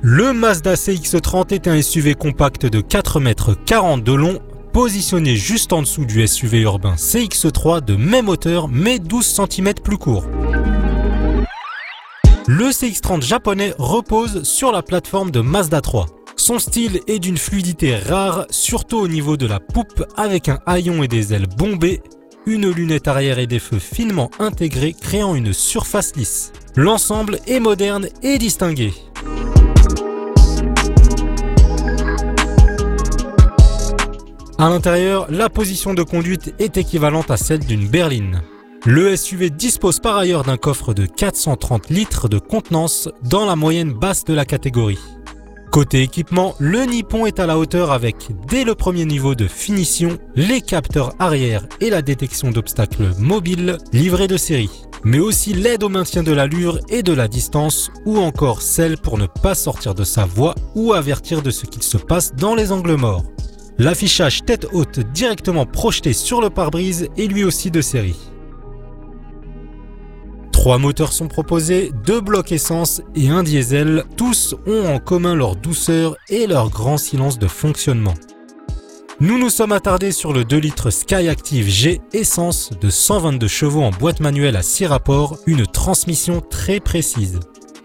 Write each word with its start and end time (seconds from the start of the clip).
Le 0.00 0.32
Mazda 0.32 0.74
CX-30 0.74 1.54
est 1.54 1.68
un 1.68 1.80
SUV 1.80 2.14
compact 2.14 2.66
de 2.66 2.80
4,40 2.80 3.96
m 3.96 4.02
de 4.02 4.12
long, 4.12 4.40
positionné 4.72 5.36
juste 5.36 5.72
en 5.72 5.82
dessous 5.82 6.04
du 6.04 6.26
SUV 6.26 6.60
urbain 6.62 6.94
CX-3 6.96 7.84
de 7.84 7.96
même 7.96 8.28
hauteur 8.28 8.68
mais 8.68 8.98
12 8.98 9.24
cm 9.24 9.74
plus 9.74 9.98
court. 9.98 10.24
Le 12.48 12.70
CX-30 12.70 13.22
japonais 13.22 13.74
repose 13.78 14.42
sur 14.42 14.72
la 14.72 14.82
plateforme 14.82 15.30
de 15.30 15.40
Mazda 15.40 15.80
3. 15.80 16.06
Son 16.36 16.58
style 16.58 17.00
est 17.06 17.20
d'une 17.20 17.38
fluidité 17.38 17.94
rare, 17.94 18.46
surtout 18.50 18.98
au 18.98 19.06
niveau 19.06 19.36
de 19.36 19.46
la 19.46 19.60
poupe 19.60 20.04
avec 20.16 20.48
un 20.48 20.58
haillon 20.66 21.04
et 21.04 21.08
des 21.08 21.32
ailes 21.32 21.46
bombées, 21.56 22.02
une 22.46 22.70
lunette 22.70 23.08
arrière 23.08 23.38
et 23.38 23.46
des 23.46 23.58
feux 23.58 23.78
finement 23.78 24.30
intégrés 24.38 24.94
créant 24.98 25.34
une 25.34 25.52
surface 25.52 26.14
lisse. 26.16 26.52
L'ensemble 26.76 27.38
est 27.46 27.60
moderne 27.60 28.08
et 28.22 28.38
distingué. 28.38 28.92
À 34.58 34.68
l'intérieur, 34.68 35.26
la 35.28 35.48
position 35.48 35.92
de 35.92 36.02
conduite 36.02 36.54
est 36.58 36.76
équivalente 36.76 37.30
à 37.30 37.36
celle 37.36 37.60
d'une 37.60 37.88
berline. 37.88 38.42
Le 38.84 39.16
SUV 39.16 39.50
dispose 39.50 40.00
par 40.00 40.16
ailleurs 40.16 40.44
d'un 40.44 40.56
coffre 40.56 40.94
de 40.94 41.06
430 41.06 41.88
litres 41.90 42.28
de 42.28 42.38
contenance 42.38 43.08
dans 43.22 43.46
la 43.46 43.56
moyenne 43.56 43.92
basse 43.92 44.24
de 44.24 44.34
la 44.34 44.44
catégorie. 44.44 44.98
Côté 45.72 46.02
équipement, 46.02 46.54
le 46.58 46.84
Nippon 46.84 47.24
est 47.24 47.40
à 47.40 47.46
la 47.46 47.56
hauteur 47.56 47.92
avec, 47.92 48.28
dès 48.46 48.62
le 48.62 48.74
premier 48.74 49.06
niveau 49.06 49.34
de 49.34 49.46
finition, 49.48 50.18
les 50.36 50.60
capteurs 50.60 51.14
arrière 51.18 51.66
et 51.80 51.88
la 51.88 52.02
détection 52.02 52.50
d'obstacles 52.50 53.12
mobiles 53.18 53.78
livrés 53.90 54.28
de 54.28 54.36
série, 54.36 54.82
mais 55.02 55.18
aussi 55.18 55.54
l'aide 55.54 55.82
au 55.82 55.88
maintien 55.88 56.22
de 56.22 56.30
l'allure 56.30 56.78
et 56.90 57.02
de 57.02 57.14
la 57.14 57.26
distance, 57.26 57.90
ou 58.04 58.18
encore 58.18 58.60
celle 58.60 58.98
pour 58.98 59.16
ne 59.16 59.24
pas 59.24 59.54
sortir 59.54 59.94
de 59.94 60.04
sa 60.04 60.26
voie 60.26 60.54
ou 60.74 60.92
avertir 60.92 61.40
de 61.40 61.50
ce 61.50 61.64
qu'il 61.64 61.82
se 61.82 61.96
passe 61.96 62.34
dans 62.34 62.54
les 62.54 62.70
angles 62.70 62.96
morts. 62.96 63.24
L'affichage 63.78 64.44
tête 64.44 64.66
haute 64.74 65.00
directement 65.14 65.64
projeté 65.64 66.12
sur 66.12 66.42
le 66.42 66.50
pare-brise 66.50 67.08
est 67.16 67.28
lui 67.28 67.44
aussi 67.44 67.70
de 67.70 67.80
série. 67.80 68.31
Trois 70.62 70.78
moteurs 70.78 71.12
sont 71.12 71.26
proposés, 71.26 71.90
deux 72.06 72.20
blocs 72.20 72.52
essence 72.52 73.02
et 73.16 73.30
un 73.30 73.42
diesel. 73.42 74.04
Tous 74.16 74.54
ont 74.64 74.86
en 74.86 75.00
commun 75.00 75.34
leur 75.34 75.56
douceur 75.56 76.14
et 76.28 76.46
leur 76.46 76.70
grand 76.70 76.98
silence 76.98 77.36
de 77.40 77.48
fonctionnement. 77.48 78.14
Nous 79.18 79.38
nous 79.38 79.50
sommes 79.50 79.72
attardés 79.72 80.12
sur 80.12 80.32
le 80.32 80.44
2 80.44 80.56
litres 80.58 80.90
Skyactiv 80.90 81.66
G 81.66 82.00
essence 82.12 82.70
de 82.80 82.90
122 82.90 83.48
chevaux 83.48 83.82
en 83.82 83.90
boîte 83.90 84.20
manuelle 84.20 84.54
à 84.54 84.62
6 84.62 84.86
rapports, 84.86 85.36
une 85.46 85.66
transmission 85.66 86.40
très 86.40 86.78
précise. 86.78 87.40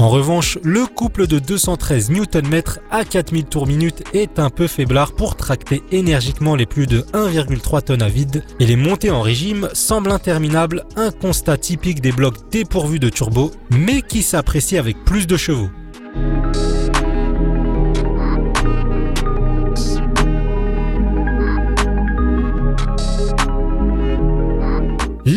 En 0.00 0.08
revanche, 0.08 0.56
le 0.62 0.86
couple 0.86 1.26
de 1.26 1.38
213 1.38 2.08
Nm 2.08 2.62
à 2.90 3.04
4000 3.04 3.44
tours 3.44 3.66
minute 3.66 4.02
est 4.14 4.38
un 4.38 4.48
peu 4.48 4.66
faiblard 4.66 5.12
pour 5.12 5.36
tracter 5.36 5.82
énergiquement 5.92 6.56
les 6.56 6.64
plus 6.64 6.86
de 6.86 7.02
1,3 7.12 7.82
tonnes 7.82 8.00
à 8.00 8.08
vide 8.08 8.42
et 8.60 8.66
les 8.66 8.76
montées 8.76 9.10
en 9.10 9.20
régime 9.20 9.68
semblent 9.74 10.10
interminables, 10.10 10.86
un 10.96 11.10
constat 11.10 11.58
typique 11.58 12.00
des 12.00 12.12
blocs 12.12 12.48
dépourvus 12.50 12.98
de 12.98 13.10
turbo 13.10 13.50
mais 13.68 14.00
qui 14.00 14.22
s'apprécie 14.22 14.78
avec 14.78 15.04
plus 15.04 15.26
de 15.26 15.36
chevaux. 15.36 15.68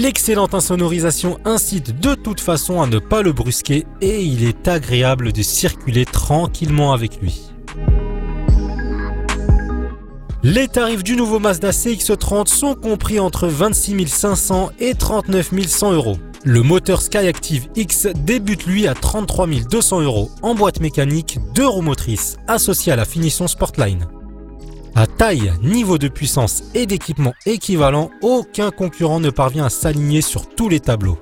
L'excellente 0.04 0.54
insonorisation 0.54 1.40
incite 1.46 1.98
de 1.98 2.14
toute 2.14 2.42
façon 2.42 2.82
à 2.82 2.88
ne 2.88 3.00
pas 3.00 3.22
le 3.22 3.32
brusquer 3.32 3.86
et 4.02 4.22
il 4.22 4.44
est 4.44 4.68
agréable 4.68 5.32
de 5.32 5.42
circuler 5.42 6.04
tranquillement 6.04 6.92
avec 6.92 7.22
lui. 7.22 7.44
Les 10.44 10.68
tarifs 10.68 11.06
du 11.06 11.16
nouveau 11.16 11.40
Mazda 11.40 11.70
CX-30 11.70 12.48
sont 12.48 12.76
compris 12.76 13.18
entre 13.18 13.48
26 13.48 14.06
500 14.08 14.72
et 14.82 14.94
39 14.94 15.52
100 15.68 15.94
euros. 15.94 16.18
Le 16.44 16.62
moteur 16.64 17.02
Skyactiv 17.02 17.70
X 17.78 18.08
débute 18.14 18.66
lui 18.66 18.90
à 18.90 18.96
33 18.96 19.48
200 19.72 20.02
euros 20.02 20.32
en 20.42 20.54
boîte 20.54 20.82
mécanique, 20.82 21.40
deux 21.56 21.66
roues 21.66 21.82
motrices 21.82 22.36
associées 22.50 22.92
à 22.92 22.98
la 22.98 23.06
finition 23.06 23.48
Sportline. 23.48 24.06
À 24.96 25.08
taille, 25.08 25.52
niveau 25.64 25.98
de 25.98 26.08
puissance 26.08 26.64
et 26.76 26.86
d'équipement 26.86 27.34
équivalent, 27.48 28.12
aucun 28.22 28.70
concurrent 28.70 29.20
ne 29.20 29.32
parvient 29.32 29.66
à 29.66 29.70
s'aligner 29.70 30.22
sur 30.22 30.48
tous 30.48 30.70
les 30.70 30.80
tableaux. 30.80 31.18